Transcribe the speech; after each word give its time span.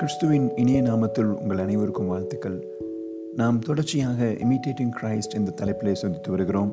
கிறிஸ்துவின் 0.00 0.56
இனிய 0.56 0.82
நாமத்தில் 0.82 1.30
உங்கள் 1.40 1.58
அனைவருக்கும் 1.58 2.06
வாழ்த்துக்கள். 2.06 2.56
நாம் 3.34 3.58
தொடர்ச்சியாக 3.58 4.24
இமிட்டேட்டிங் 4.44 4.92
கிரைஸ்ட் 5.00 5.34
என்ற 5.34 5.50
தலைப்பிலே 5.60 5.92
சந்தித்து 5.92 6.30
வருகிறோம். 6.30 6.70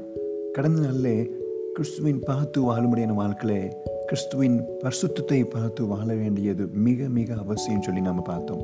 கடந்த 0.53 0.81
நாளிலே 0.81 1.31
கிறிஸ்துவின் 1.73 2.19
பார்த்து 2.19 2.73
வாழும்படியான 2.73 3.13
வாழ்க்கையிலே 3.13 3.77
கிறிஸ்துவின் 4.05 4.57
பரிசுத்தத்தை 4.83 5.49
பார்த்து 5.49 5.87
வாழ 5.87 6.07
வேண்டியது 6.13 6.67
மிக 6.67 7.07
மிக 7.07 7.35
அவசியம் 7.35 7.81
சொல்லி 7.81 8.01
நாம் 8.01 8.21
பார்த்தோம். 8.21 8.63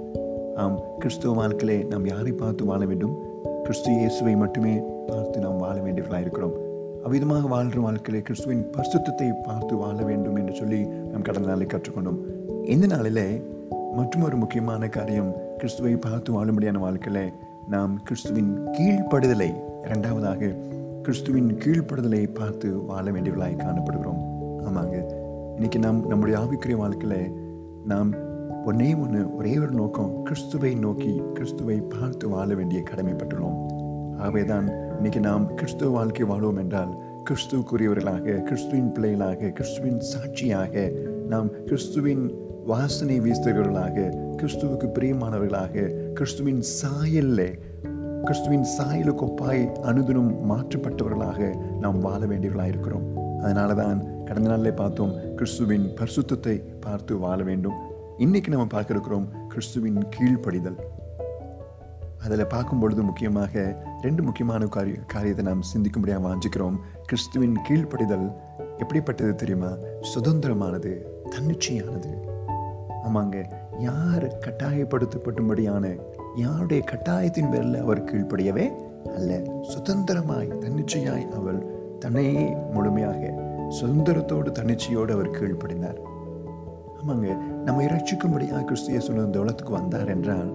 ஆம் 0.56 0.80
கிறிஸ்துவ 1.00 1.34
வாழ்க்கையிலே 1.34 1.84
நாம் 1.84 2.06
யாரை 2.06 2.32
பார்த்து 2.32 2.66
வாழ 2.66 2.86
வேண்டும்? 2.86 3.16
கிறிஸ்து 3.64 3.92
இயேசுவை 3.92 4.36
மட்டுமே 4.36 4.76
பார்த்து 5.08 5.40
நாம் 5.40 5.58
வாழ 5.58 5.82
வேண்டியவர்களாக 5.82 6.20
இருக்கிறோம். 6.20 6.56
அவ்விதமாக 7.06 7.48
வாழ்கிற 7.48 7.82
வாழ்க்கையிலே 7.82 8.24
கிறிஸ்துவின் 8.24 8.64
பரிசுத்தத்தை 8.78 9.32
பார்த்து 9.44 9.76
வாழ 9.76 9.98
வேண்டும் 10.04 10.36
என்று 10.36 10.56
சொல்லி 10.56 10.80
நாம் 10.86 11.22
கடந்த 11.22 11.48
நாளை 11.48 11.66
கற்றுக்கொண்டோம். 11.66 12.22
இந்த 12.66 12.88
நாளிலே 12.88 13.28
மற்றும் 13.96 14.22
ஒரு 14.22 14.36
முக்கியமான 14.36 14.88
காரியம் 14.88 15.34
கிறிஸ்துவை 15.58 15.96
பார்த்து 15.96 16.30
வாழும்படியான 16.34 16.78
வாழ்க்கையில் 16.78 17.34
நாம் 17.70 18.04
கிறிஸ்துவின் 18.04 18.60
கீழ்ப்படுதலை 18.72 19.50
இரண்டாவதாக 19.86 20.56
கிறிஸ்துவின் 21.02 21.58
கீழ்ப்படுதலை 21.58 22.34
பார்த்து 22.34 22.86
வாழ 22.86 23.12
வேண்டியவர்களாய் 23.12 23.64
காணப்படுகிறோம். 23.64 24.22
ஆமாங்க. 24.66 24.98
இன்னைக்கு 25.54 25.80
நாம் 25.80 26.08
நம்முடைய 26.08 26.40
ஆவிக்குரிய 26.40 26.76
வாழ்க்கையில் 26.76 27.32
நாம் 27.86 28.14
ஒன்னே 28.66 28.90
ஒன்று 29.00 29.36
ஒரே 29.36 29.58
ஒரு 29.58 29.72
நோக்கம் 29.72 30.24
கிறிஸ்துவை 30.24 30.76
நோக்கி 30.76 31.22
கிறிஸ்துவை 31.34 31.82
பார்த்து 32.00 32.30
வாழ 32.30 32.54
வேண்டிய 32.54 32.84
கடமைப்பட்டுள்ளோம். 32.90 33.58
ஆகவேதான் 34.18 34.68
இன்னைக்கு 34.96 35.20
நாம் 35.20 35.54
கிறிஸ்துவ 35.54 35.92
வாழ்க்கை 35.92 36.26
வாழ்வோம் 36.26 36.58
என்றால் 36.58 36.98
கிறிஸ்துவுக்குரியவர்களாக 37.30 38.42
கிறிஸ்துவின் 38.42 38.92
பிள்ளைகளாக 38.92 39.50
கிறிஸ்துவின் 39.50 40.00
சாட்சியாக 40.00 40.92
நாம் 41.30 41.50
கிறிஸ்துவின் 41.66 42.52
வாசனை 42.66 43.22
வீசுகிறவர்களாக 43.22 44.04
கிறிஸ்துவுக்கு 44.38 44.88
பிரியமானவர்களாக 44.96 45.86
கிறிஸ்துவின் 46.14 46.62
சாயல்ல 46.82 47.60
கிறிஸ்துவின் 48.24 48.66
சாயலுக்கு 48.78 49.24
ஒப்பாய் 49.30 49.64
அனுதினம் 49.82 50.30
மாற்றப்பட்டவர்களாக 50.50 51.56
நாம் 51.80 52.00
வாழ 52.00 52.26
வேண்டியவர்களாக 52.26 52.68
இருக்கிறோம். 52.68 53.06
அதனால 53.42 53.74
தான் 53.74 54.26
கடந்த 54.26 54.50
நாளிலே 54.50 54.72
பார்த்தோம் 54.72 55.14
கிறிஸ்துவின் 55.36 55.90
பரிசுத்தத்தை 55.96 56.80
பார்த்து 56.80 57.18
வாழ 57.18 57.44
வேண்டும். 57.44 57.74
இன்னைக்கு 58.18 58.52
நம்ம 58.52 58.66
பார்க்க 58.66 58.94
இருக்கிறோம் 58.94 59.28
கிறிஸ்துவின் 59.48 60.00
கீழ்ப்படிதல். 60.18 60.80
அதில் 62.20 62.48
பார்க்கும் 62.48 62.80
பொழுது 62.80 63.04
முக்கியமாக 63.04 63.84
ரெண்டு 64.02 64.24
முக்கியமான 64.24 64.66
காரிய 64.66 64.96
காரியத்தை 64.96 65.46
நாம் 65.46 65.62
சிந்திக்கும்படியாக 65.74 66.28
வாஞ்சிக்கிறோம். 66.30 66.78
கிறிஸ்துவின் 67.06 67.58
கீழ்ப்படிதல் 67.70 68.34
எப்படிப்பட்டது 68.78 69.36
தெரியுமா? 69.36 69.74
சுதந்திரமானது 70.16 70.94
தன்னிச்சையானது. 71.30 72.33
ஆமாங்க. 73.04 73.44
யார் 73.80 74.38
கட்டாயப்படுத்தப்பட்டும்படியான 74.46 76.00
யாருடைய 76.36 76.84
கட்டாயத்தின் 76.92 77.52
பேரில் 77.52 77.82
அவர் 77.82 78.04
கீழ்ப்படியவே 78.04 78.72
அல்ல. 79.16 79.42
சுதந்திரமாய் 79.62 80.58
தன்னிச்சையாய் 80.58 81.32
அவள் 81.32 81.66
தன்னையே 82.00 82.56
முழுமையாக 82.74 83.42
சுதந்திரத்தோடு 83.82 84.52
தன்னிச்சையோடு 84.60 85.12
அவர் 85.12 85.30
கீழ்ப்படினார் 85.30 86.00
ஆமாங்க. 87.00 87.38
நம்ம 87.64 87.84
இரட்சிக்கும்படியாக 87.84 88.64
கிறிஸ்து 88.64 88.92
இயேசு 88.92 89.14
இந்த 89.14 89.40
உலகத்துக்கு 89.40 89.74
வந்தார் 89.74 90.08
என்றால் 90.08 90.54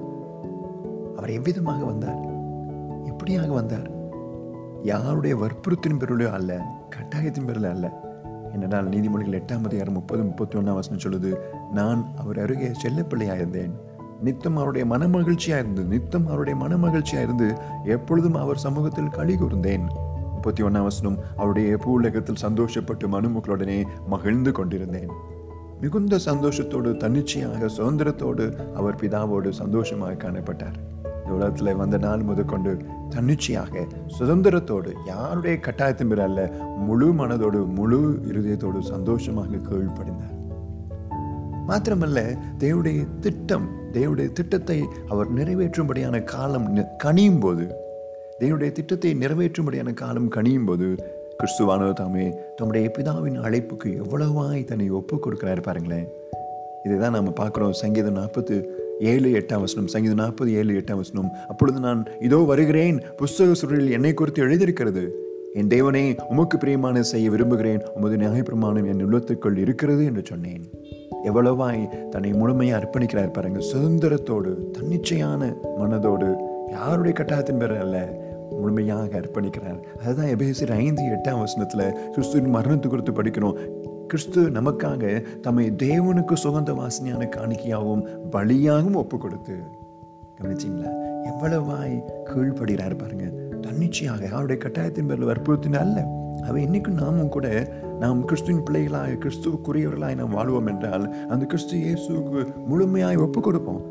அவர் 1.16 1.30
எவ்விதமாக 1.30 1.84
வந்தார்? 1.84 2.20
எப்படியாக 3.04 3.48
வந்தார்? 3.48 3.90
யாருடைய 4.82 5.36
வற்புறுத்தின் 5.36 5.98
பேரிலோ 5.98 6.30
அல்ல 6.30 6.60
கட்டாயத்தின் 6.96 7.46
பேரில் 7.46 7.64
அல்ல. 7.64 8.07
என்னென்னால் 8.58 8.88
நீதிமொழிகள் 8.92 9.36
எட்டாம் 9.38 9.64
அதிகாரம் 9.64 9.92
முப்பது 9.92 10.22
முப்பத்தி 10.22 10.58
ஒன்றாம் 10.58 10.78
வசனம் 10.78 11.02
சொல்லுது 11.04 11.30
நான் 11.72 12.00
அவர் 12.16 12.38
அருகே 12.38 12.70
செல்லப்பிள்ளையாக 12.82 13.36
இருந்தேன் 13.36 13.74
நித்தம் 14.22 14.56
அவருடைய 14.56 14.84
மனமகிழ்ச்சியாக 14.94 15.62
இருந்து 15.62 15.82
நித்தம் 15.84 16.26
அவருடைய 16.26 16.64
மனமகிழ்ச்சியாக 16.64 17.22
இருந்து 17.22 17.48
எப்பொழுதும் 17.84 18.34
அவர் 18.34 18.56
சமூகத்தில் 18.56 19.08
களி 19.08 19.36
கூர்ந்தேன். 19.36 19.84
முப்பத்தி 20.32 20.62
ஒன்றாம் 20.62 20.82
வசனம் 20.82 21.18
அவருடைய 21.36 21.76
பூலகத்தில் 21.76 22.42
சந்தோஷப்பட்டு 22.42 23.06
மனுமக்களுடனே 23.14 23.84
மகிழ்ந்து 24.08 24.52
கொண்டிருந்தேன். 24.52 25.10
மிகுந்த 25.80 26.16
சந்தோஷத்தோடு 26.16 26.96
தன்னிச்சையாக 26.96 27.70
சுதந்திரத்தோடு 27.76 28.46
அவர் 28.74 28.94
பிதாவோடு 28.94 29.48
சந்தோஷமாக 29.48 30.18
காணப்பட்டார். 30.24 30.78
இந்த 31.28 31.38
உலகத்தில் 31.38 31.78
வந்த 31.80 31.96
நாள் 32.04 32.22
முதற்கொண்டு 32.28 32.70
தன்னிச்சையாக 33.14 33.82
சுதந்திரத்தோடு 34.18 34.90
யாருடைய 35.06 35.54
கட்டாயத்தின் 35.66 36.10
பேர் 36.10 36.22
அல்ல 36.26 36.40
முழு 36.86 37.08
மனதோடு 37.18 37.60
முழு 37.78 37.98
இருதயத்தோடு 38.30 38.78
சந்தோஷமாக 38.92 39.60
கீழ்ப்படிந்தார். 39.66 40.36
மாத்திரமல்ல 41.68 42.18
தேவடைய 42.58 43.00
திட்டம் 43.20 43.66
தேவடைய 43.92 44.28
திட்டத்தை 44.32 44.78
அவர் 45.08 45.34
நிறைவேற்றும்படியான 45.34 46.22
காலம் 46.34 46.70
கனியும் 47.04 47.40
போது 47.40 47.66
தேவடைய 48.40 48.72
திட்டத்தை 48.72 49.12
நிறைவேற்றும்படியான 49.24 49.94
காலம் 50.02 50.32
கனியும் 50.38 50.64
போது 50.64 50.88
கிறிஸ்துவானவர் 51.40 52.00
தாமே 52.02 52.26
தம்முடைய 52.56 52.86
பிதாவின் 52.98 53.38
அழைப்புக்கு 53.46 53.90
எவ்வளவாய் 54.04 54.68
தன்னை 54.72 54.90
ஒப்பு 55.00 55.16
கொடுக்கிறாரு 55.16 55.62
பாருங்களேன். 55.68 56.08
இதை 56.84 56.96
தான் 56.98 57.16
நம்ம 57.18 57.30
பார்க்குறோம். 57.42 57.78
சங்கீதம் 57.84 58.20
நாற்பத்து 58.22 58.56
ஏழு 59.00 59.28
எட்டாம் 59.30 59.60
வசனம் 59.60 59.86
சங்கீதம் 59.86 60.16
நாற்பது 60.16 60.54
ஏழு 60.54 60.72
எட்டாம் 60.72 60.96
வசனம். 60.96 61.30
அப்பொழுது 61.48 61.80
நான் 61.80 62.04
இதோ 62.20 62.36
வருகிறேன் 62.36 63.02
புஸ்தக 63.16 63.52
சுருளில் 63.62 63.90
என்னை 63.90 64.14
குறித்து 64.14 64.42
எழுதியிருக்கிறது. 64.42 65.26
என் 65.54 65.66
தேவனே 65.66 66.18
உமக்கு 66.28 66.58
பிரியமான 66.58 67.02
செய்ய 67.02 67.30
விரும்புகிறேன் 67.30 67.82
உமது 67.94 68.16
நியாயப்பிரமாணம் 68.16 68.86
என் 68.86 69.04
உள்ளத்துக்குள் 69.06 69.56
இருக்கிறது 69.56 70.04
என்று 70.04 70.22
சொன்னேன். 70.24 70.70
எவ்வளவாய் 71.24 72.08
தன்னை 72.08 72.32
முழுமையாக 72.32 72.78
அர்ப்பணிக்கிறார் 72.78 73.32
பாருங்க 73.32 73.58
சுதந்திரத்தோடு 73.58 74.70
தன்னிச்சையான 74.70 75.56
மனதோடு. 75.80 76.36
யாருடைய 76.70 77.16
கட்டாயத்தின் 77.18 77.58
பேர் 77.58 77.76
அல்ல 77.76 78.26
முழுமையாக 78.50 79.20
அர்ப்பணிக்கிறார். 79.20 79.80
அதுதான் 80.04 80.26
எபேசியர் 80.26 80.72
ஐந்து 80.72 81.02
எட்டாம் 81.02 81.38
வசனத்தில் 81.38 82.10
கிறிஸ்துவின் 82.10 82.54
மரணத்து 82.54 82.88
குறித்து 82.88 83.12
படிக்கணும். 83.12 83.86
கிறிஸ்து 84.10 84.40
நமக்காக 84.56 85.02
தம்மை 85.40 85.64
தேவனுக்கு 85.82 86.34
சுகந்த 86.44 86.70
வாசனையான 86.80 87.22
காணிக்கையாகவும் 87.36 88.04
பலியாகவும் 88.34 88.98
ஒப்பு 89.02 89.16
கொடுத்து 89.18 89.56
கவனிச்சிங்களா? 90.38 90.90
எவ்வளவாய் 91.30 91.96
கீழ்படுகிறார் 92.30 92.96
பாருங்க. 93.02 93.26
தன்னிச்சையாக 93.60 94.22
அவருடைய 94.32 94.58
கட்டாயத்தின் 94.64 95.08
பேரில் 95.10 95.30
வற்புறுத்தின 95.30 95.80
அல்ல. 95.84 95.98
அவை 96.48 96.60
இன்னைக்கும் 96.66 97.00
நாமும் 97.02 97.32
கூட 97.36 97.46
நாம் 98.00 98.24
கிறிஸ்துவின் 98.24 98.64
பிள்ளைகளாய் 98.66 99.14
கிறிஸ்துவுக்குரியவர்களாய் 99.22 100.18
நாம் 100.20 100.36
வாழ்வோம் 100.38 100.70
என்றால் 100.72 101.04
அந்த 101.26 101.44
கிறிஸ்து 101.44 101.76
இயேசுக்கு 101.78 102.42
முழுமையாய் 102.70 103.22
ஒப்பு 103.24 103.40
கொடுப்போம் 103.40 103.82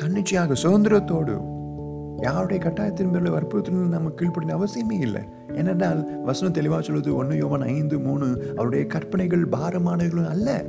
தன்னிச்சையாக 0.00 0.56
சுதந்திரத்தோடு 0.62 1.36
யாருடைய 2.26 2.58
கட்டாயத்தின் 2.64 3.12
பேரில் 3.12 3.34
வற்புறுத்தணும் 3.36 3.94
நம்ம 3.96 4.12
கீழ்ப்படின 4.18 4.56
அவசியமே 4.58 4.98
இல்லை. 5.00 5.22
ஏனென்றால் 5.56 6.22
வசனம் 6.22 6.52
தெளிவாக 6.52 6.82
சொல்வது 6.82 7.16
ஒன்று 7.16 7.36
யோவன் 7.36 7.62
ஐந்து 7.62 7.98
மூணு 7.98 8.52
அவருடைய 8.54 8.86
கற்பனைகள் 8.86 9.48
பாரமானவர்களும் 9.48 10.28
அல்ல. 10.28 10.64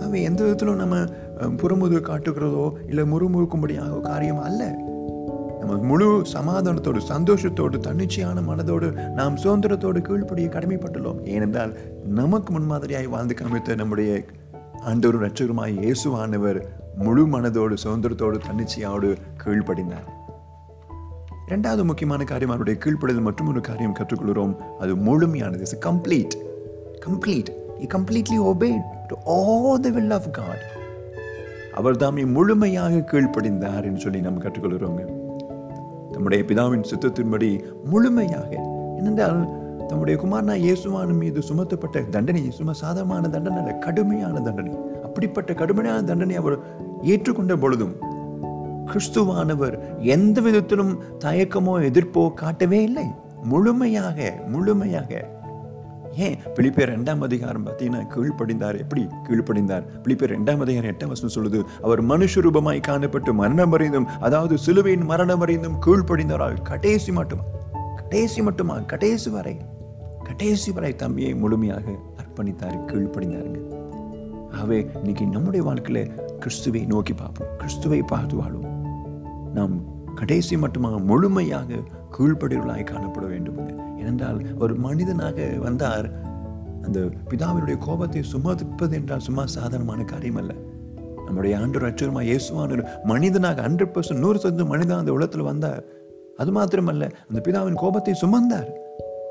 அவை 0.00 0.22
எந்த 0.22 0.42
விதத்திலும் 0.42 0.76
நம்ம 0.76 1.04
புறமுது 1.56 2.00
காட்டுகிறதோ 2.00 2.72
இல்லை 2.86 3.04
முறுமுறுக்கும்படியாக 3.04 4.00
காரியம் 4.00 4.38
அல்ல. 4.38 4.76
நம்ம 5.60 5.76
முழு 5.76 6.22
சமாதானத்தோடு 6.32 7.00
சந்தோஷத்தோடு 7.08 7.78
தன்னிச்சையான 7.78 8.40
மனதோடு 8.40 9.10
நாம் 9.10 9.36
சுதந்திரத்தோடு 9.36 10.00
கீழ்ப்படிய 10.02 10.48
கடமைப்பட்டுள்ளோம். 10.48 11.26
ஏனென்றால் 11.26 11.76
நமக்கு 12.04 12.58
முன்மாதிரியாய் 12.58 13.08
வாழ்ந்து 13.08 13.34
காமித்த 13.34 13.74
நம்முடைய 13.74 14.24
ஆண்டோரும் 14.86 15.28
ரட்சகருமாய் 15.28 15.78
இயேசுவானவர் 15.80 16.62
முழு 16.96 17.26
மனதோடு 17.26 17.76
சுதந்திரத்தோடு 17.84 18.40
தன்னிச்சையோடு 18.48 19.16
கீழ்ப்படினார் 19.44 20.18
ரெண்டாவது 21.50 21.84
முக்கியமான 21.84 22.24
காரியம் 22.24 22.52
அவருடைய 22.54 22.80
கீழ்ப்படுதல் 22.82 23.20
மற்றும் 23.20 23.48
ஒரு 23.48 23.60
காரியம் 23.60 23.94
கற்றுக்கொள்கிறோம். 23.94 24.56
அது 24.78 24.96
முழுமையானது. 24.96 25.60
Is 25.60 25.78
complete 25.86 26.34
complete 27.06 27.50
he 27.80 27.86
completely 27.94 28.38
obeyed 28.50 28.82
to 29.06 29.16
all 29.24 29.80
the 29.80 29.90
will 29.90 30.10
of 30.10 30.28
God 30.32 30.62
அவர் 31.72 31.96
தாமே 31.96 32.24
முழுமையாக 32.24 33.02
கீழ்ப்படிந்தார் 33.12 33.84
என்று 33.84 34.00
சொல்லி 34.00 34.20
நாம் 34.20 34.42
கற்றுக்கொள்கிறோங்க 34.42 35.02
தம்முடைய 36.12 36.44
பிதாவின் 36.48 36.86
சித்தத்தின்படி 36.90 37.50
முழுமையாக. 37.84 38.50
என்னென்றால் 38.98 39.40
தம்முடைய 39.86 40.16
குமாரனா 40.22 40.54
இயேசுவான் 40.66 41.12
மீது 41.12 41.40
சுமத்தப்பட்ட 41.40 42.08
தண்டனை 42.08 42.50
சும்மா 42.50 42.72
சாதகமான 42.72 43.28
தண்டனை 43.28 43.58
அல்ல 43.58 43.72
கடுமையான 43.72 44.40
தண்டனை. 44.40 44.72
அப்படிப்பட்ட 45.02 45.54
கடுமையான 45.54 46.02
தண்டனை 46.02 46.36
அவர் 46.36 46.58
ஏற்றுக்கொண்ட 47.02 47.56
பொழுதும் 47.56 47.94
கிறிஸ்துவானவர் 48.92 49.98
எந்த 49.98 50.40
விதத்திலும் 50.40 50.98
தயக்கமோ 51.18 51.74
எதிர்ப்போ 51.82 52.34
காட்டவே 52.34 52.82
இல்லை. 52.82 53.04
முழுமையாக 53.42 54.38
முழுமையாக. 54.48 55.38
ஏன்? 56.16 56.34
பிலிப்பேர் 56.54 56.92
ரெண்டாம் 56.94 57.18
அதிகாரம் 57.18 57.66
பார்த்தீங்கன்னா 57.66 58.06
கீழ்ப்படிந்தார். 58.06 58.78
எப்படி 58.78 59.08
கீழ்ப்படிந்தார்? 59.28 59.82
பிலிப்பேர் 60.04 60.34
ரெண்டாம் 60.36 60.60
அதிகாரம் 60.60 60.90
எட்டாம் 60.90 61.08
வசனம் 61.08 61.36
சொல்லுது 61.36 61.64
அவர் 61.82 62.04
மனுஷ 62.04 62.34
ரூபமாய் 62.34 62.82
காணப்பட்டு 62.88 63.32
மரணம் 63.32 63.72
அறிந்தும் 63.72 64.08
அதாவது 64.20 64.58
சிலுவையின் 64.58 65.04
மரணம் 65.04 65.40
அறிந்தும் 65.40 65.76
கீழ்ப்படிந்தாரால் 65.86 66.62
கடைசி 66.62 67.12
மட்டுமா? 67.12 67.42
கடைசி 67.96 68.42
மட்டுமா? 68.42 68.78
கடைசி 68.78 69.30
வரை. 69.30 69.56
கடைசி 70.24 70.72
வரை 70.72 70.96
தம்பியை 70.96 71.34
முழுமையாக 71.34 71.82
அர்ப்பணித்தார் 71.90 72.84
கீழ்ப்படிந்தாருங்க. 72.86 73.78
ஆகவே 74.52 74.86
இன்னைக்கு 74.94 75.26
நம்முடைய 75.26 75.66
வாழ்க்கையில் 75.66 76.10
கிறிஸ்துவை 76.38 76.84
நோக்கி 76.84 77.12
பார்ப்போம். 77.12 77.48
கிறிஸ்துவை 77.56 78.02
பார்த்து 78.02 78.36
வாழும் 78.36 78.79
நாம் 79.54 79.74
கடைசி 80.14 80.54
மட்டுமாக 80.56 80.96
முழுமையாக 81.04 81.78
கீழ்ப்படிவுகளாய் 82.16 82.90
காணப்பட 82.90 83.24
வேண்டும். 83.26 83.60
ஏனென்றால் 84.00 84.40
ஒரு 84.58 84.74
மனிதனாக 84.86 85.46
வந்தார். 85.66 86.08
அந்த 86.86 86.98
பிதாவினுடைய 87.30 87.76
கோபத்தை 87.86 88.22
சுமதிப்பது 88.32 88.94
என்றால் 88.98 89.24
சும்மா 89.26 89.44
சாதாரணமான 89.56 90.04
காரியம் 90.04 90.38
அல்ல 90.42 90.52
நம்முடைய 91.26 91.54
ஆண்டு 91.58 91.78
ரட்சகமாக 91.78 92.24
இயேசுவான 92.28 92.72
ஒரு 92.76 92.84
மனிதனாக 93.04 93.62
ஹண்ட்ரட் 93.68 93.92
பர்சன்ட் 93.94 94.22
நூறு 94.24 94.38
சதவீதம் 94.38 94.72
மனிதன் 94.74 95.00
அந்த 95.02 95.12
உலகத்தில் 95.12 95.48
வந்தார். 95.50 95.82
அது 96.36 96.50
மாத்திரமல்ல 96.56 97.04
அந்த 97.28 97.40
பிதாவின் 97.46 97.80
கோபத்தை 97.82 98.14
சுமந்தார். 98.22 98.70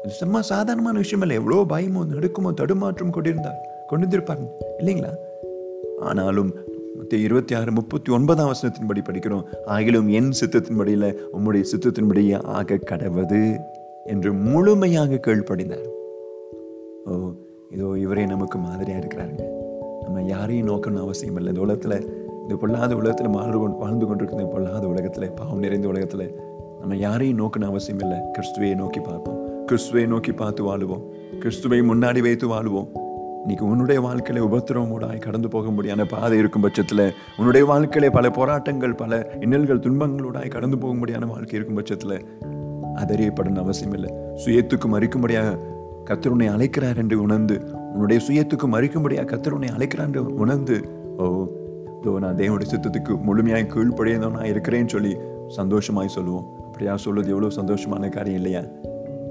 இது 0.04 0.14
சும்மா 0.20 0.42
சாதாரணமான 0.52 0.98
விஷயம் 1.04 1.24
இல்லை 1.26 1.38
எவ்வளோ 1.42 1.64
பயமோ 1.74 2.02
நடுக்குமோ 2.14 2.52
தடுமாற்றம் 2.54 3.16
கொண்டிருந்தார். 3.18 3.60
கொண்டிருந்திருப்பார் 3.90 4.44
இல்லைங்களா? 4.82 5.12
ஆனாலும் 6.10 6.52
மத்திய 6.98 7.24
இருபத்தி 7.24 7.56
ஆறு 7.56 7.72
முப்பத்தி 7.72 8.12
ஒன்பதாம் 8.12 8.52
வசனத்தின்படி 8.52 9.02
படிக்கிறோம். 9.10 9.46
ஆகிலும் 9.68 10.10
என் 10.10 10.32
சித்தத்தின்படியில் 10.40 11.10
உம்முடைய 11.34 11.64
சித்தத்தின்படியே 11.72 12.38
ஆக 12.58 12.80
கடவது 12.92 13.42
என்று 14.06 14.34
முழுமையாக 14.34 15.20
கீழ்ப்படிந்தார் 15.28 15.88
ஓ 17.06 17.14
இதோ 17.70 17.98
இவரே 17.98 18.26
நமக்கு 18.26 18.58
மாதிரியாக 18.60 19.02
இருக்கிறாருங்க. 19.04 19.44
நம்ம 20.04 20.22
யாரையும் 20.22 20.68
நோக்கணும் 20.68 21.04
அவசியம் 21.06 21.36
இல்லை. 21.36 21.50
இந்த 21.54 21.62
உலகத்தில் 21.62 21.98
இந்த 22.42 22.56
பொல்லாத 22.56 22.96
உலகத்தில் 22.96 23.30
வாழ்ந்து 23.30 23.58
கொண்டு 23.58 23.78
வாழ்ந்து 23.78 24.06
கொண்டிருக்கிற 24.06 24.42
இந்த 24.42 24.54
பொல்லாத 24.56 24.88
உலகத்தில் 24.88 25.32
பாவம் 25.32 25.60
நிறைந்த 25.60 25.88
உலகத்தில் 25.88 26.26
நம்ம 26.80 26.96
யாரையும் 26.96 27.40
நோக்கணும் 27.40 27.72
அவசியம் 27.74 28.00
இல்லை. 28.00 28.18
கிறிஸ்துவையை 28.36 28.76
நோக்கி 28.76 29.00
பார்ப்போம். 29.00 29.66
கிறிஸ்துவை 29.66 30.06
நோக்கி 30.06 30.32
பார்த்து 30.32 30.62
வாழுவோம். 30.70 31.04
கிறிஸ்துவை 31.40 31.82
முன்னாடி 31.82 32.22
வைத்து 32.22 32.48
வாழுவோம். 32.48 32.90
இன்னைக்கு 33.42 33.66
உன்னுடைய 33.66 34.02
வாழ்க்கையில 34.02 34.40
உபத்திரவமூடாய் 34.40 35.20
கடந்து 35.20 35.48
போக 35.48 35.72
முடியாத 35.72 36.06
பாதை 36.06 36.38
இருக்கும் 36.38 36.62
பட்சத்தில் 36.62 37.14
உன்னுடைய 37.38 37.68
வாழ்க்கையில 37.68 38.12
பல 38.12 38.30
போராட்டங்கள் 38.30 38.96
பல 38.96 39.32
இன்னல்கள் 39.40 39.80
துன்பங்களோடாய் 39.80 40.48
கடந்து 40.48 40.78
போக 40.78 40.94
முடியாத 40.94 41.26
வாழ்க்கை 41.26 41.56
இருக்கும் 41.56 41.76
பட்சத்தில் 41.76 42.26
அதறியப்படணும் 42.96 43.56
அவசியம் 43.56 43.94
இல்லை. 43.94 44.14
சுயத்துக்கு 44.46 44.88
மறிக்கும்படியாக 44.88 45.58
கத்தர் 46.06 46.28
உன்னை 46.28 46.48
அழைக்கிறார் 46.48 46.98
என்று 46.98 47.22
உணர்ந்து 47.22 47.62
உன்னுடைய 47.94 48.22
சுயத்துக்கு 48.28 48.68
மறிக்கும்படியாக 48.68 49.26
கத்தர் 49.26 49.50
உன்னை 49.50 49.70
அழைக்கிறார் 49.70 50.08
என்று 50.08 50.34
உணர்ந்து 50.36 51.06
ஓ 51.18 51.48
இதோ 52.02 52.20
நான் 52.20 52.36
தேவனுடைய 52.36 52.68
சித்தத்துக்கு 52.76 53.22
முழுமையாக 53.22 53.62
கீழ்ப்படையதோ 53.62 54.32
நான் 54.32 54.52
இருக்கிறேன்னு 54.54 54.88
சொல்லி 54.88 55.18
சந்தோஷமாய் 55.48 56.08
சொல்லுவோம். 56.08 56.58
அப்படியா 56.66 56.98
சொல்வது 56.98 57.30
எவ்வளோ 57.30 57.56
சந்தோஷமான 57.56 58.10
காரியம் 58.10 58.36
இல்லையா? 58.36 58.62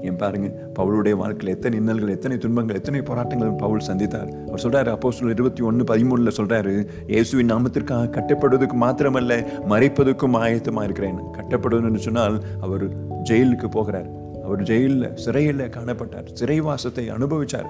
ஏன் 0.01 0.15
பாருங்க 0.15 0.47
பவுளுடைய 0.79 1.15
வாழ்க்கையில் 1.21 1.55
எத்தனை 1.55 1.79
இன்னல்கள் 1.79 2.15
எத்தனை 2.15 2.37
துன்பங்கள் 2.37 2.75
எத்தனை 2.75 3.01
போராட்டங்கள் 3.01 3.51
பவுல் 3.51 3.87
சந்தித்தார். 3.87 4.29
அவர் 4.47 4.63
சொல்றாரு 4.63 4.89
அப்போ 4.89 5.11
சொல்ல 5.11 5.33
இருபத்தி 5.33 5.61
ஒன்று 5.61 5.83
பதிமூணுல 5.91 6.31
சொல்றாரு 6.37 6.87
இயேசுவின் 7.07 7.51
நாமத்திற்காக 7.51 8.09
கட்டப்படுவதற்கு 8.09 8.77
மாத்திரமல்ல 8.85 9.33
மறைப்பதற்கும் 9.69 10.37
ஆயத்தமா 10.43 10.83
இருக்கிறேன். 10.83 11.19
கட்டப்படுவதுன்னு 11.37 11.95
சொன்னால் 11.95 12.43
அவர் 12.61 12.85
ஜெயிலுக்கு 13.23 13.69
போகிறார். 13.69 14.09
அவர் 14.43 14.61
ஜெயிலில் 14.61 15.15
சிறையில் 15.15 15.69
காணப்பட்டார். 15.77 16.27
சிறைவாசத்தை 16.39 17.05
அனுபவிச்சார். 17.17 17.69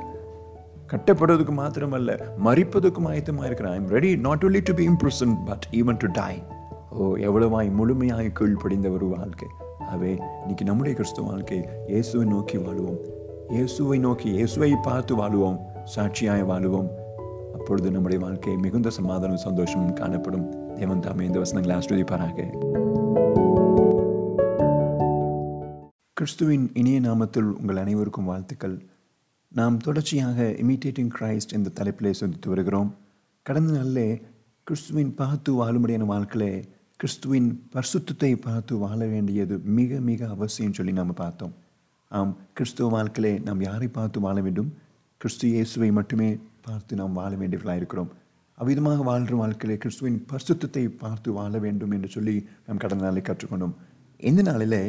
கட்டப்படுவதற்கு 0.92 1.54
மாத்திரமல்ல 1.54 2.12
மறிப்பதற்கும் 2.46 3.10
ஆயத்தமாக 3.10 3.46
இருக்கிறேன் 3.46 3.74
I'm 3.74 3.88
ready 3.88 4.18
not 4.18 4.44
only 4.44 4.62
to 4.64 4.74
be 4.74 4.88
imprisoned 4.88 5.36
but 5.46 5.68
even 5.72 5.98
to 5.98 6.08
die 6.12 6.44
ஓ 6.92 7.16
எவ்வளவாய் 7.16 7.72
முழுமையாக 7.72 8.30
கீழ்ப்படிந்த 8.40 8.90
ஒரு 8.90 9.08
வாழ்க்கை. 9.08 9.48
ஆகவே 9.90 10.18
இன்னைக்கு 10.40 10.66
நம்முடைய 10.66 10.98
கிறிஸ்துவ 10.98 11.28
வாழ்க்கை 11.28 11.68
இயேசுவை 11.88 12.28
நோக்கி 12.28 12.58
வாழுவோம். 12.58 12.98
இயேசுவை 13.50 14.00
நோக்கி 14.00 14.30
இயேசுவை 14.32 14.76
பார்த்து 14.82 15.14
வாழுவோம். 15.16 15.58
சாட்சியாய் 15.96 16.44
வாழுவோம். 16.52 16.90
அப்பொழுது 17.54 17.92
நம்முடைய 17.92 18.26
வாழ்க்கை 18.26 18.56
மிகுந்த 18.56 18.90
சமாதானம் 18.90 19.38
சந்தோஷமும் 19.38 19.94
காணப்படும். 19.94 20.76
தேவன் 20.76 21.00
தாமே 21.00 21.26
இந்த 21.26 21.40
வசனங்களை 21.40 21.76
ஆஸ்வதிப்பாராக. 21.78 22.38
கிறிஸ்துவின் 26.14 26.72
இனிய 26.74 27.02
நாமத்தில் 27.02 27.52
உங்கள் 27.60 27.76
அனைவருக்கும் 27.76 28.26
வாழ்த்துக்கள். 28.26 28.86
நாம் 29.48 29.78
தொடர்ச்சியாக 29.78 30.44
இமிட்டேட்டிங் 30.44 31.10
கிரைஸ்ட் 31.20 31.54
இந்த 31.54 31.70
தலைப்பிலே 31.80 32.12
சந்தித்து 32.12 32.50
வருகிறோம். 32.50 32.96
கடந்த 33.42 33.74
நாளிலே 33.74 34.22
கிறிஸ்துவின் 34.64 35.16
பார்த்து 35.16 35.66
வாழும்படியான 35.66 36.06
வாழ்க்கையிலே 36.06 36.64
கிறிஸ்துவின் 37.00 37.50
பரிசுத்தத்தை 37.74 38.30
பார்த்து 38.46 38.74
வாழ 38.78 38.98
வேண்டியது 39.12 39.56
மிக 39.76 40.00
மிக 40.08 40.28
அவசியம் 40.36 40.74
சொல்லி 40.78 40.94
நாம் 40.98 41.12
பார்த்தோம். 41.20 41.52
ஆம் 42.12 42.32
கிறிஸ்துவ 42.58 42.88
வாழ்க்கையிலே 42.96 43.32
நாம் 43.46 43.62
யாரை 43.68 43.88
பார்த்து 43.98 44.18
வாழ 44.26 44.38
வேண்டும்? 44.42 44.70
கிறிஸ்து 45.22 45.46
இயேசுவை 45.54 45.90
மட்டுமே 45.98 46.28
பார்த்து 46.66 46.98
நாம் 47.02 47.16
வாழ 47.20 47.32
வேண்டியவர்களாக 47.42 47.82
இருக்கிறோம். 47.82 48.10
அவ்விதமாக 48.58 49.04
வாழ்கிற 49.10 49.36
வாழ்க்கையிலே 49.42 49.76
கிறிஸ்துவின் 49.84 50.18
பரிசுத்தத்தை 50.32 50.84
பார்த்து 51.04 51.36
வாழ 51.38 51.60
வேண்டும் 51.66 51.94
என்று 51.98 52.10
சொல்லி 52.16 52.36
நாம் 52.66 52.82
கடந்த 52.84 53.06
நாளை 53.06 53.22
கற்றுக்கொண்டோம். 53.30 53.76
இந்த 54.30 54.44
நாளிலே 54.50 54.82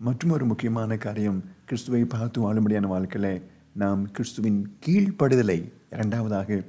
மற்றொரு 0.00 0.46
முக்கியமான 0.52 0.96
காரியம் 1.06 1.40
கிறிஸ்துவை 1.64 2.02
பார்த்து 2.14 2.44
வாழும்படியான 2.44 2.90
வாழ்க்கையிலே 2.94 3.34
நாம் 3.82 4.04
கிறிஸ்துவின் 4.18 4.60
கீழ்ப்படுதலை 4.86 5.58
இரண்டாவதாக 5.96 6.60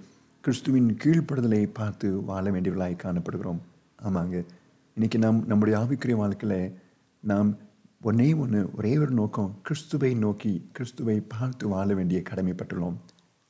கிறிஸ்துவின் 0.43 0.91
கீழ்ப்படுதலை 1.03 1.61
பார்த்து 1.79 2.09
வாழ 2.31 2.45
வேண்டியவர்களாய் 2.51 3.01
காணப்படுகிறோம். 3.05 3.61
ஆமாங்க 3.99 4.43
இன்னைக்கு 4.93 5.19
நாம் 5.19 5.47
நம்முடைய 5.47 5.79
ஆவிக்குரிய 5.79 6.15
வாழ்க்கையில் 6.15 6.75
நாம் 7.19 7.57
ஒன்னே 8.03 8.37
ஒன்று 8.37 8.69
ஒரே 8.75 8.97
ஒரு 8.97 9.11
நோக்கம் 9.11 9.59
கிறிஸ்துவை 9.61 10.13
நோக்கி 10.15 10.69
கிறிஸ்துவை 10.71 11.21
பார்த்து 11.21 11.67
வாழ 11.67 11.93
வேண்டிய 11.93 12.21
கடமைப்பட்டுள்ளோம். 12.29 12.95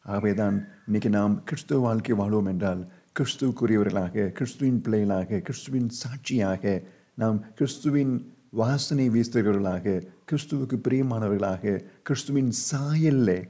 ஆகவே 0.01 0.34
தான் 0.34 0.68
இன்னைக்கு 0.86 1.10
நாம் 1.10 1.44
கிறிஸ்துவ 1.44 1.80
வாழ்க்கை 1.80 2.16
வாழ்வோம் 2.16 2.45
என்றால் 2.45 2.92
கிறிஸ்துவுக்குரியவர்களாக 3.19 4.31
கிறிஸ்துவின் 4.31 4.81
பிள்ளைகளாக 4.81 5.40
கிறிஸ்துவின் 5.40 5.90
சாட்சியாக 5.90 6.84
நாம் 7.16 7.46
கிறிஸ்துவின் 7.54 8.31
வாசனை 8.50 9.10
வீசுகிறவர்களாக 9.10 10.04
கிறிஸ்துவுக்கு 10.31 10.80
பிரியமானவர்களாக 10.88 11.80
கிறிஸ்துவின் 12.04 12.51
சாயல்ல 12.72 13.42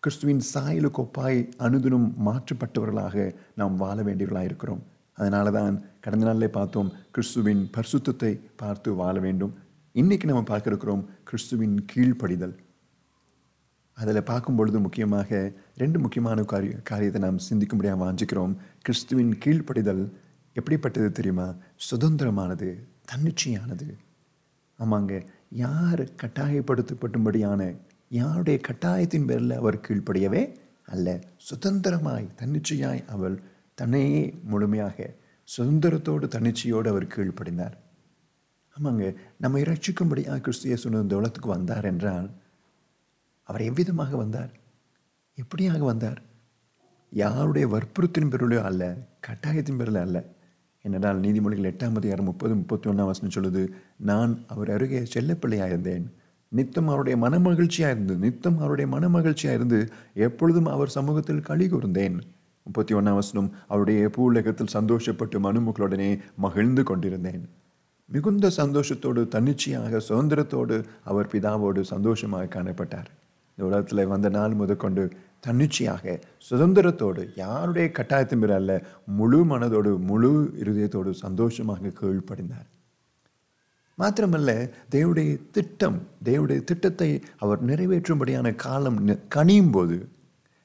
கிறிஸ்துவின் 0.00 0.40
சாயலுக்கு 0.54 1.02
ஒப்பாய் 1.02 1.48
அனுதினம் 1.58 2.12
மாற்றப்பட்டவர்களாக 2.24 3.34
நாம் 3.54 3.76
வாழ 3.76 4.02
வேண்டியவர்களாக 4.02 4.44
இருக்கிறோம் 4.44 4.82
அதனால 5.20 5.50
தான் 5.58 5.74
கடந்த 6.04 6.24
நாளிலே 6.26 6.48
பார்த்தோம் 6.58 6.90
கிறிஸ்துவின் 7.14 7.62
பரிசுத்தத்தை 7.76 8.32
பார்த்து 8.62 8.88
வாழ 9.00 9.14
வேண்டும். 9.26 9.52
இன்னைக்கு 9.94 10.26
நம்ம 10.30 10.42
பார்க்க 10.50 10.72
இருக்கிறோம் 10.72 11.02
கிறிஸ்துவின் 11.28 11.76
கீழ்ப்படிதல். 11.92 12.54
அதில் 13.98 14.28
பார்க்கும் 14.30 14.58
பொழுது 14.58 14.78
முக்கியமாக 14.84 15.40
ரெண்டு 15.82 15.98
முக்கியமான 16.04 16.44
காரிய 16.52 16.76
காரியத்தை 16.90 17.20
நாம் 17.24 17.44
சிந்திக்கும்படியாக 17.48 18.00
வாஞ்சிக்கிறோம். 18.04 18.54
கிறிஸ்துவின் 18.86 19.32
கீழ்ப்படிதல் 19.44 20.04
எப்படிப்பட்டது 20.56 21.10
தெரியுமா? 21.18 21.48
சுதந்திரமானது 21.88 22.68
தன்னிச்சையானது. 23.12 23.88
ஆமாங்க 24.78 25.14
யார் 25.64 26.02
கட்டாயப்படுத்தப்பட்டும்படியான 26.22 27.62
யாருடைய 28.20 28.58
கட்டாயத்தின் 28.68 29.28
பேரில் 29.30 29.58
அவர் 29.60 29.82
கீழ்ப்படியவே 29.86 30.42
அல்ல. 30.94 31.08
சுதந்திரமாய் 31.48 32.26
தன்னிச்சையாய் 32.40 33.02
அவள் 33.14 33.36
தன்னையே 33.80 34.22
முழுமையாக 34.52 34.98
சுதந்திரத்தோடு 35.48 36.26
தன்னிச்சையோடு 36.34 36.88
அவர் 36.92 37.12
கீழ்ப்படிந்தார். 37.14 37.76
ஆமாங்க 38.76 39.04
நம்ம 39.42 39.60
ரட்சிக்கும்படியாக 39.70 40.40
கிறிஸ்திய 40.40 40.76
சொன்ன 40.82 41.00
இந்த 41.04 41.14
உலகத்துக்கு 41.20 41.50
வந்தார் 41.56 41.88
என்றால் 41.92 42.28
அவர் 43.48 43.62
எவ்விதமாக 43.70 44.12
வந்தார்? 44.16 44.52
எப்படியாக 45.38 45.82
வந்தார்? 45.92 46.20
யாருடைய 47.12 47.66
வற்புறுத்தின் 47.74 48.30
பேரிலோ 48.32 48.58
அல்ல 48.68 48.82
கட்டாயத்தின் 49.26 49.78
பேரில் 49.80 50.00
அல்ல. 50.06 50.18
என்னடால் 50.84 51.22
நீதிமொழிகள் 51.24 51.70
எட்டாம் 51.70 51.98
அதிகாரம் 52.00 52.28
முப்பது 52.30 52.52
முப்பத்தி 52.54 52.86
ஒன்றாம் 52.90 53.10
வசனம் 53.10 53.34
சொல்லுது 53.36 53.62
நான் 54.10 54.32
அவர் 54.52 54.70
அருகே 54.70 55.00
செல்லப்பிள்ளையாக 55.14 55.72
இருந்தேன் 55.72 56.04
நித்தம் 56.52 56.88
அவருடைய 56.88 57.16
மனமகிழ்ச்சியாக 57.24 57.94
இருந்து 57.94 58.14
நித்தம் 58.24 58.58
அவருடைய 58.58 58.86
மனமகிழ்ச்சியாக 58.94 59.58
இருந்து 59.58 59.80
எப்பொழுதும் 60.26 60.70
அவர் 60.74 60.94
சமூகத்தில் 60.96 61.46
களி 61.48 61.66
கூர்ந்தேன். 61.68 62.16
முப்பத்தி 62.70 62.94
ஒன்றாம் 62.94 63.16
வசனம் 63.18 63.46
அவருடைய 63.66 64.00
பூலகத்தில் 64.16 64.74
சந்தோஷப்பட்டு 64.74 65.36
மனுமக்களுடனே 65.46 66.10
மகிழ்ந்து 66.44 66.82
கொண்டிருந்தேன். 66.82 67.40
மிகுந்த 68.08 68.46
சந்தோஷத்தோடு 68.56 69.20
தன்னிச்சையாக 69.34 70.00
சுதந்திரத்தோடு 70.08 70.76
அவர் 71.10 71.30
பிதாவோடு 71.32 71.80
சந்தோஷமாக 71.80 72.50
காணப்பட்டார். 72.54 73.08
இந்த 73.52 73.62
உலகத்தில் 73.68 74.10
வந்த 74.12 74.28
நாள் 74.28 74.54
முதற்கொண்டு 74.60 75.02
தன்னிச்சையாக 75.46 76.14
சுதந்திரத்தோடு 76.50 77.24
யாருடைய 77.34 77.86
கட்டாயத்தின் 77.98 78.42
பிற 78.44 78.54
அல்ல 78.54 78.72
முழு 79.18 79.40
மனதோடு 79.52 79.92
முழு 80.10 80.32
இருதயத்தோடு 80.62 81.10
சந்தோஷமாக 81.24 81.92
கீழ்ப்படிந்தார். 82.00 82.68
மாத்திரமல்ல 83.98 84.50
தேவடைய 84.96 85.30
திட்டம் 85.50 85.98
தேவடைய 86.24 86.60
திட்டத்தை 86.64 87.10
அவர் 87.38 87.60
நிறைவேற்றும்படியான 87.64 88.54
காலம் 88.66 89.00
கனியும் 89.28 89.70
போது 89.70 89.98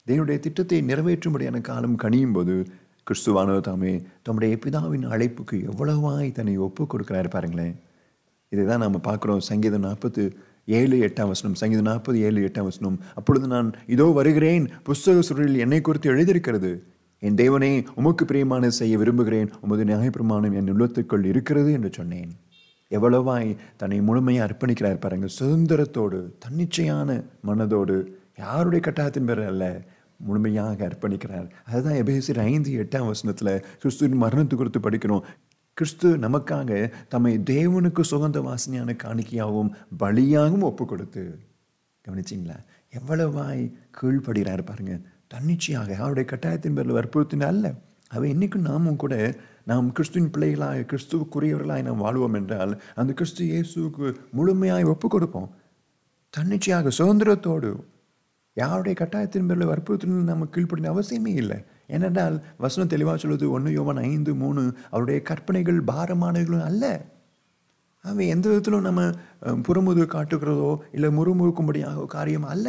தேவனுடைய 0.06 0.38
திட்டத்தை 0.38 0.78
நிறைவேற்றும்படியான 0.90 1.60
காலம் 1.68 1.96
கணியும் 2.02 2.34
போது 2.36 2.54
கிறிஸ்துவானவர் 3.06 3.64
தாமே 3.68 3.92
தம்முடைய 4.26 4.54
பிதாவின் 4.64 5.06
அழைப்புக்கு 5.14 5.56
எவ்வளவாய் 5.70 6.28
தன்னை 6.36 6.54
ஒப்பு 6.66 6.82
கொடுக்கிறாரு 6.92 7.28
பாருங்களேன். 7.34 7.74
இதுதான் 8.52 8.82
நாம் 8.84 9.06
பார்க்குறோம். 9.08 9.42
சங்கீதம் 9.48 9.84
நாற்பத்து 9.86 10.22
ஏழு 10.78 10.96
எட்டாம் 11.06 11.30
வசனம் 11.32 11.56
சங்கீதம் 11.60 11.88
நாற்பது 11.90 12.18
ஏழு 12.26 12.40
எட்டாம் 12.48 12.68
வசனம். 12.70 12.98
அப்பொழுது 13.18 13.46
நான் 13.54 13.68
இதோ 13.94 14.06
வருகிறேன் 14.18 14.64
புஸ்தக 14.88 15.24
சுருளில் 15.28 15.62
என்னை 15.64 15.80
குறித்து 15.88 16.12
எழுதியிருக்கிறது. 16.14 16.70
என் 17.22 17.38
தேவனே 17.42 17.72
உமக்கு 18.00 18.24
பிரியமான 18.30 18.70
செய்ய 18.80 18.94
விரும்புகிறேன். 19.02 19.50
உமது 19.64 19.84
நியாயப்பிரமாணம் 19.90 20.56
என் 20.60 20.70
உள்ளத்துக்குள் 20.74 21.26
இருக்கிறது 21.32 21.72
என்று 21.78 21.90
சொன்னேன். 21.98 22.30
எவ்வளவாய் 22.90 23.50
தன்னை 23.82 23.98
முழுமையாக 24.08 24.46
அர்ப்பணிக்கிறார் 24.46 25.02
பாருங்கள் 25.04 25.36
சுதந்திரத்தோடு 25.38 26.20
தன்னிச்சையான 26.44 27.18
மனதோடு 27.48 27.96
யாருடைய 28.44 28.80
கட்டாயத்தின் 28.86 29.28
பேர் 29.28 29.44
அல்ல 29.52 29.64
முழுமையாக 30.16 30.88
அர்ப்பணிக்கிறார். 30.88 31.48
அதுதான் 31.66 31.98
எபேசியர் 32.02 32.40
ஐந்து 32.40 32.70
எட்டாம் 32.84 33.06
வசனத்தில் 33.06 33.52
கிறிஸ்துவின் 33.80 34.22
மரணத்து 34.22 34.54
குறித்து 34.54 34.80
படிக்கிறோம். 34.80 35.24
கிறிஸ்து 35.74 36.08
நமக்காக 36.16 36.92
தம்மை 37.08 37.38
தேவனுக்கு 37.38 38.02
சுகந்த 38.10 38.40
வாசனையான 38.48 38.96
காணிக்கையாகவும் 39.04 39.70
பலியாகவும் 39.98 40.66
ஒப்பு 40.70 40.86
கொடுத்து 40.86 41.24
கவனிச்சிங்களா? 42.04 42.56
எவ்வளவாய் 42.98 43.64
கீழ்படுகிறார் 44.00 44.68
பாருங்க. 44.70 44.94
தன்னிச்சையாக 45.28 45.96
அவருடைய 46.02 46.26
கட்டாயத்தின் 46.32 46.76
பேரில் 46.78 46.96
வற்புறுத்தின 46.98 47.46
அல்ல. 47.52 47.74
அவை 48.08 48.30
இன்றைக்கும் 48.30 48.66
நாமும் 48.68 49.00
கூட 49.02 49.14
நாம் 49.64 49.92
கிறிஸ்துவின் 49.92 50.30
பிள்ளைகளாய் 50.34 50.82
கிறிஸ்துவுக்குரியவர்களாய் 50.90 51.86
நாம் 51.86 52.02
வாழ்வோம் 52.04 52.34
என்றால் 52.34 52.82
அந்த 52.94 53.12
கிறிஸ்து 53.12 53.44
இயேசுக்கு 53.46 54.08
முழுமையாய் 54.36 54.90
ஒப்பு 54.92 55.08
கொடுப்போம் 55.08 55.48
தன்னிச்சையாக 56.34 56.92
சுதந்திரத்தோடு 56.98 57.70
யாருடைய 58.60 58.94
கட்டாயத்தின் 59.00 59.48
பேரில் 59.48 59.70
வற்புறுத்தணும் 59.70 60.30
நம்ம 60.30 60.48
கீழ்ப்படின 60.54 60.90
அவசியமே 60.94 61.32
இல்லை. 61.42 61.58
ஏனென்றால் 61.94 62.36
வசனம் 62.64 62.92
தெளிவாக 62.94 63.18
சொல்வது 63.22 63.46
ஒன்று 63.56 63.70
யோவன் 63.78 64.00
ஐந்து 64.10 64.32
மூணு 64.42 64.62
அவருடைய 64.90 65.18
கற்பனைகள் 65.30 65.80
பாரமானவர்களும் 65.90 66.66
அல்ல. 66.70 66.84
அவை 68.04 68.24
எந்த 68.34 68.46
விதத்திலும் 68.48 68.86
நம்ம 68.88 69.02
புறமுது 69.68 70.02
காட்டுகிறதோ 70.14 70.70
இல்லை 70.96 71.10
முறுமுறுக்கும்படியாக 71.18 72.06
காரியம் 72.16 72.48
அல்ல. 72.54 72.68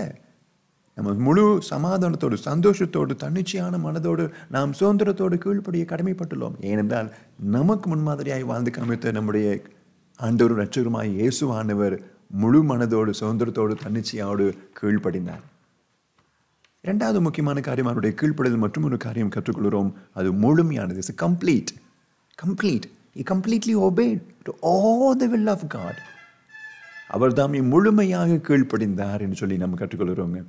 நம்ம 0.97 1.11
முழு 1.25 1.43
சமாதானத்தோடு 1.71 2.37
சந்தோஷத்தோடு 2.49 3.13
தன்னிச்சையான 3.23 3.79
மனதோடு 3.83 4.23
நாம் 4.55 4.71
சுதந்திரத்தோடு 4.79 5.35
கீழ்ப்படிய 5.43 5.83
கடமைப்பட்டுள்ளோம். 5.91 6.55
ஏனென்றால் 6.69 7.09
நமக்கு 7.57 7.87
முன்மாதிரியாய் 7.95 8.49
வாழ்ந்து 8.51 8.71
காமித்த 8.77 9.11
நம்முடைய 9.17 9.47
ஆண்டவர் 10.19 10.59
ரட்சகருமாய் 10.61 11.11
இயேசுவானவர் 11.19 11.97
முழு 12.43 12.61
மனதோடு 12.71 13.13
சுதந்திரத்தோடு 13.19 13.75
தன்னிச்சையோடு 13.83 14.47
கீழ்ப்படிந்தார். 14.79 15.45
இரண்டாவது 16.87 17.21
முக்கியமான 17.21 17.59
காரியம் 17.59 17.91
அவருடைய 17.91 18.15
கீழ்ப்படுதல் 18.21 18.57
மற்றும் 18.57 18.83
ஒரு 18.83 18.97
காரியம் 18.97 19.29
கற்றுக்கொள்கிறோம். 19.29 19.93
அது 20.13 20.33
முழுமையானது. 20.33 20.95
It's 20.95 21.23
complete 21.23 21.65
complete 22.45 22.81
he 23.15 23.23
completely 23.31 23.75
obeyed 23.75 24.21
to 24.43 24.53
all 24.61 25.15
the 25.15 25.27
will 25.27 25.49
of 25.49 25.75
God. 25.75 25.95
அவர் 27.07 27.33
தாமே 27.33 27.61
முழுமையாக 27.61 28.33
கீழ்ப்படிந்தார் 28.33 29.19
என்று 29.19 29.35
சொல்லி 29.35 29.57
நம்ம 29.57 29.75
கற்றுக்கொள்கிறோங்க. 29.75 30.43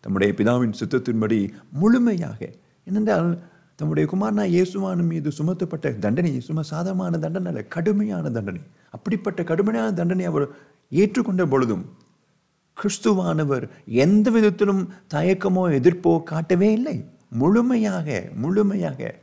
தம்முடைய 0.00 0.32
பிதாவின் 0.36 0.72
சித்தத்தின்படி 0.80 1.52
முழுமையாக. 1.72 2.50
என்னென்றால் 2.90 3.38
தம்முடைய 3.76 4.08
குமாரனா 4.12 4.44
இயேசுவான் 4.54 5.02
மீது 5.02 5.30
சுமத்தப்பட்ட 5.38 5.98
தண்டனை 5.98 6.40
சும்மா 6.40 6.62
சாதமான 6.70 7.18
தண்டனை 7.18 7.52
அல்ல 7.52 7.64
கடுமையான 7.64 8.30
தண்டனை. 8.30 8.60
அப்படிப்பட்ட 8.90 9.44
கடுமையான 9.44 9.92
தண்டனை 9.92 10.24
அவர் 10.24 10.48
ஏற்றுக்கொண்ட 10.90 11.46
பொழுதும் 11.46 11.84
கிறிஸ்துவானவர் 12.82 13.68
எந்த 13.86 14.30
விதத்திலும் 14.30 14.88
தயக்கமோ 15.14 15.64
எதிர்ப்போ 15.78 16.22
காட்டவே 16.22 16.72
இல்லை. 16.72 17.04
முழுமையாக 17.30 18.28
முழுமையாக. 18.34 19.14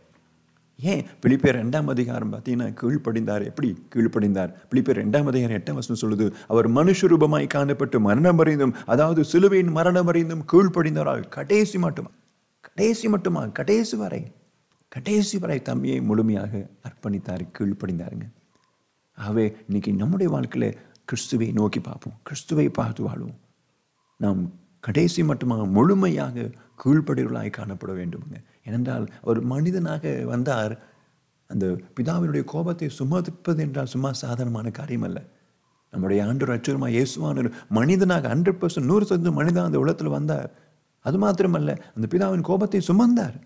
ஏன்? 0.80 1.06
பிலிப்பேர் 1.26 1.58
ரெண்டாம் 1.62 1.86
அதிகாரம் 1.86 2.34
பார்த்தீங்கன்னா 2.34 2.68
கீழ்ப்படிந்தார். 2.82 3.46
எப்படி 3.46 3.84
கீழ்ப்படிந்தார்? 3.96 4.52
பிலிப்பேர் 4.72 5.00
ரெண்டாம் 5.00 5.26
அதிகாரம் 5.26 5.58
எட்டாம் 5.58 5.74
வசனம் 5.74 6.02
சொல்லுது 6.04 6.34
அவர் 6.48 6.72
மனுஷ 6.72 7.02
ரூபமாய் 7.02 7.48
காணப்பட்டு 7.54 8.00
மரணம் 8.00 8.38
அறிந்தும் 8.38 8.76
அதாவது 8.86 9.24
சிலுவையின் 9.24 9.72
மரணம் 9.72 10.08
அறிந்தும் 10.08 10.46
கீழ்ப்படிந்தாரால் 10.52 11.30
கடைசி 11.30 11.80
மட்டுமா? 11.80 12.10
கடைசி 12.62 13.10
மட்டுமா? 13.10 13.46
கடைசி 13.46 13.98
வரை. 13.98 14.32
கடைசி 14.90 15.38
வரை 15.38 15.62
தம்பியை 15.62 16.02
முழுமையாக 16.02 16.70
அர்ப்பணித்தார் 16.84 17.48
கீழ்ப்படிந்தாருங்க. 17.60 18.28
ஆகவே 19.16 19.56
இன்னைக்கு 19.66 19.94
நம்முடைய 19.94 20.32
வாழ்க்கையில் 20.32 20.78
கிறிஸ்துவை 21.06 21.52
நோக்கி 21.52 21.80
பார்ப்போம். 21.80 22.14
கிறிஸ்துவை 22.24 22.70
பார்த்து 22.70 23.04
வாழ்வோம். 23.04 23.36
நாம் 24.20 24.42
கடைசி 24.84 25.22
மட்டுமாக 25.24 25.64
முழுமையாக 25.78 26.52
கீழ்ப்படிகளாய் 26.82 27.58
காணப்பட 27.58 27.92
வேண்டுமுங்க. 28.00 28.38
ஏனென்றால் 28.64 29.06
ஒரு 29.22 29.40
மனிதனாக 29.54 30.04
வந்தார் 30.34 30.74
அந்த 31.50 31.66
பிதாவினுடைய 31.98 32.44
கோபத்தை 32.44 32.88
சுமதிப்பது 33.00 33.62
என்றால் 33.66 33.92
சும்மா 33.94 34.10
சாதாரணமான 34.24 34.72
காரியம் 34.72 35.06
அல்ல 35.10 35.20
நம்முடைய 35.94 36.22
ஆண்டு 36.30 36.46
அச்சுரமாக 36.54 36.92
இயேசுவான 36.96 37.44
மனிதனாக 37.78 38.28
ஹண்ட்ரட் 38.34 38.60
பர்சன்ட் 38.62 38.90
நூறு 38.92 39.06
சதவீதம் 39.06 39.38
மனிதன் 39.40 39.68
அந்த 39.68 39.80
உலகத்தில் 39.84 40.16
வந்தார். 40.18 40.50
அது 41.06 41.18
மாத்திரமல்ல 41.24 41.72
அந்த 41.96 42.06
பிதாவின் 42.14 42.48
கோபத்தை 42.50 42.82
சுமந்தார். 42.90 43.38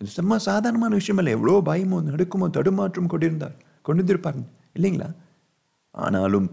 இது 0.00 0.10
சும்மா 0.16 0.36
சாதாரணமான 0.48 0.94
விஷயம் 1.00 1.20
இல்லை 1.20 1.32
எவ்வளோ 1.36 1.60
பயமோ 1.68 1.98
நடுக்குமோ 2.10 2.46
தடுமாற்றம் 2.56 3.12
கொண்டிருந்தார் 3.12 3.56
கொண்டிருந்திருப்பார் 3.84 4.40
இல்லைங்களா? 4.76 5.08
ஆனாலும் 5.94 6.46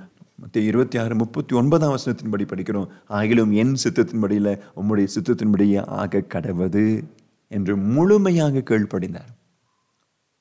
மத்திய 0.44 0.70
இருபத்தி 0.70 0.98
ஆறு 1.02 1.16
முப்பத்தி 1.16 1.54
ஒன்பதாம் 1.56 1.94
வசனத்தின்படி 1.96 2.46
படிக்கிறோம். 2.52 2.88
ஆகிலும் 3.18 3.52
என் 3.62 3.76
சித்தத்தின்படியில் 3.84 4.52
உம்முடைய 4.80 5.08
சித்தத்தின்படியே 5.16 5.82
ஆக 6.02 6.24
கடவது 6.34 6.84
என்று 7.52 7.74
முழுமையாக 7.96 8.64
கீழ்ப்படிந்தார் 8.70 9.32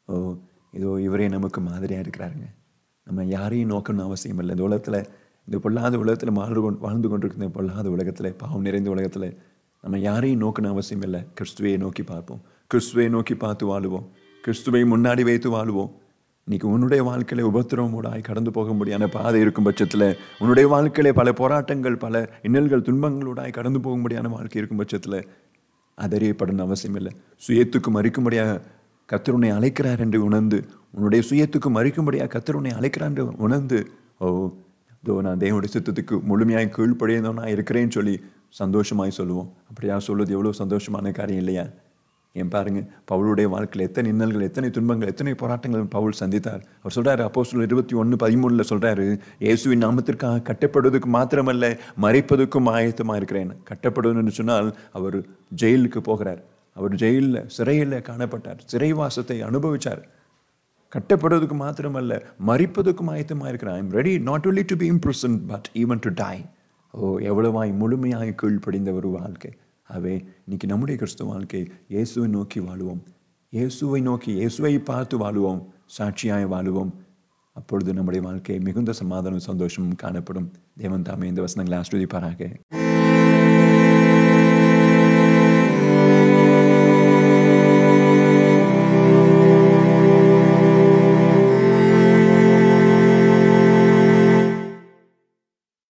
ஓ 0.09 0.15
இதோ 0.77 0.91
இவரே 1.01 1.27
நமக்கு 1.29 1.61
மாதிரியாக 1.61 2.05
இருக்கிறாருங்க. 2.05 2.47
நம்ம 3.07 3.25
யாரையும் 3.37 3.71
நோக்கணும்னு 3.71 4.09
அவசியம் 4.09 4.41
இல்லை. 4.43 4.53
இந்த 4.57 4.65
உலகத்தில் 4.69 4.99
இந்த 5.47 5.57
பொல்லாத 5.65 5.95
உலகத்தில் 6.03 6.33
வாழ்ந்து 6.41 6.61
கொண்டு 6.65 6.81
வாழ்ந்து 6.87 7.09
கொண்டிருக்கிற 7.09 7.49
பொல்லாத 7.59 7.87
உலகத்தில் 7.91 8.31
பாவம் 8.43 8.67
நிறைந்த 8.67 8.91
உலகத்தில் 8.91 9.29
நம்ம 9.85 9.99
யாரையும் 10.09 10.43
நோக்கணும் 10.43 10.75
அவசியம் 10.75 11.05
இல்லை. 11.07 11.21
கிறிஸ்துவையை 11.39 11.79
நோக்கி 11.85 12.03
பார்ப்போம். 12.13 12.43
கிறிஸ்துவை 12.71 13.09
நோக்கி 13.17 13.35
பார்த்து 13.45 13.65
வாழுவோம். 13.73 14.07
கிறிஸ்துவை 14.45 14.83
முன்னாடி 14.93 15.23
வைத்து 15.31 15.49
வாழுவோம். 15.57 15.91
இன்னைக்கு 16.47 16.69
உன்னுடைய 16.69 17.05
வாழ்க்கையில 17.05 17.43
உபத்திரவமூடாய் 17.43 18.23
கடந்து 18.23 18.51
போக 18.51 18.73
முடியாத 18.73 19.09
பாதை 19.09 19.41
இருக்கும் 19.41 19.65
பட்சத்தில் 19.65 20.19
உன்னுடைய 20.39 20.69
வாழ்க்கையில 20.69 21.13
பல 21.13 21.33
போராட்டங்கள் 21.33 21.97
பல 21.97 22.29
இன்னல்கள் 22.43 22.83
துன்பங்களோடாய் 22.83 23.53
கடந்து 23.53 23.81
போக 23.81 23.97
முடியாத 23.97 24.29
வாழ்க்கை 24.29 24.59
இருக்கும் 24.59 24.77
பட்சத்தில் 24.77 25.29
அதறியப்படணும் 25.99 26.61
அவசியம் 26.61 26.97
இல்லை. 26.97 27.13
சுயத்துக்கு 27.47 27.91
மறிக்கும்படியாக 27.95 28.61
கத்தருனை 29.13 29.55
அழைக்கிறார் 29.55 30.01
என்று 30.01 30.25
உணர்ந்து 30.25 30.65
உன்னுடைய 30.91 31.25
சுயத்துக்கு 31.31 31.69
மறிக்கும்படியாக 31.69 32.33
கத்தருனை 32.35 32.73
அழைக்கிறார் 32.73 33.09
என்று 33.09 33.37
உணர்ந்து 33.37 33.91
ஓ 34.19 34.51
இதோ 35.05 35.21
நான் 35.21 35.39
தேவனுடைய 35.39 35.71
சித்தத்துக்கு 35.73 36.23
முழுமையாக 36.23 36.65
கீழ்ப்படியதோ 36.65 37.47
இருக்கிறேன்னு 37.55 37.91
சொல்லி 37.91 38.21
சந்தோஷமாய் 38.49 39.11
சொல்லுவோம். 39.11 39.53
அப்படியா? 39.69 39.99
சொல்வது 39.99 40.33
எவ்வளோ 40.33 40.51
சந்தோஷமான 40.59 41.13
காரியம் 41.13 41.39
இல்லையா? 41.39 41.65
ஏன் 42.41 42.51
பாருங்கள் 42.53 42.87
பவுலுடைய 43.11 43.47
வாழ்க்கையில் 43.55 43.87
எத்தனை 43.89 44.11
இன்னல்கள் 44.13 44.47
எத்தனை 44.47 44.69
துன்பங்கள் 44.71 45.11
எத்தனை 45.13 45.33
போராட்டங்கள் 45.35 45.83
பவுல் 45.95 46.19
சந்தித்தார். 46.21 46.63
அவர் 46.83 46.95
சொல்கிறார் 46.97 47.23
அப்போ 47.27 47.45
சொல்ல 47.45 47.67
இருபத்தி 47.69 47.95
ஒன்று 47.95 48.17
பதிமூணில் 48.25 48.69
சொல்கிறாரு 48.71 49.07
இயேசுவின் 49.45 49.85
நாமத்திற்காக 49.87 50.43
கட்டப்படுவதற்கு 50.49 51.11
மாத்திரமல்ல 51.17 51.71
மறைப்பதற்கும் 52.05 52.71
ஆயத்தமாக 52.77 53.17
இருக்கிறேன். 53.17 53.53
கட்டப்படுவதுன்னு 53.71 54.35
சொன்னால் 54.39 54.71
அவர் 54.93 55.19
ஜெயிலுக்கு 55.63 56.03
போகிறார். 56.09 56.43
அவர் 56.77 56.95
ஜெயிலில் 57.03 57.49
சிறையில் 57.57 57.97
காணப்பட்டார். 58.09 58.61
சிறைவாசத்தை 58.73 59.39
அனுபவிச்சார். 59.49 60.03
கட்டப்படுவதற்கு 60.93 61.57
மாத்திரமல்ல 61.65 62.13
மறிப்பதற்கும் 62.49 63.11
ஆயத்தமாக 63.13 63.51
இருக்கிறேன் 63.51 63.77
I'm 63.81 63.93
ready 63.99 64.13
not 64.31 64.47
only 64.49 64.65
to 64.71 64.77
be 64.83 64.87
imprisoned 64.95 65.37
but 65.51 65.69
even 65.83 66.03
to 66.07 66.11
die 66.23 66.37
ஓ 66.95 67.19
எவ்வளவாய் 67.31 67.73
முழுமையாக 67.83 68.35
கீழ்ப்படிந்த 68.41 68.91
ஒரு 68.99 69.09
வாழ்க்கை. 69.19 69.51
ஆகவே 69.83 70.25
இன்னைக்கு 70.45 70.67
நம்முடைய 70.67 71.01
கிறிஸ்துவ 71.01 71.31
வாழ்க்கை 71.31 71.71
இயேசுவை 71.89 72.31
நோக்கி 72.31 72.61
வாழுவோம். 72.61 73.03
இயேசுவை 73.49 74.01
நோக்கி 74.01 74.33
இயேசுவை 74.33 74.79
பார்த்து 74.79 75.19
வாழுவோம். 75.19 75.67
சாட்சியாய் 75.99 76.53
வாழுவோம். 76.55 76.93
அப்பொழுது 77.53 77.95
நம்முடைய 77.95 78.27
வாழ்க்கை 78.27 78.59
மிகுந்த 78.59 78.93
சமாதானம் 78.93 79.47
சந்தோஷமும் 79.51 79.95
காணப்படும். 79.95 80.53
தேவன் 80.77 81.03
தாமே 81.03 81.29
இந்த 81.29 81.41
வசனங்களை 81.41 81.83
ஆஸ்வதிப்பாராக. 81.83 82.55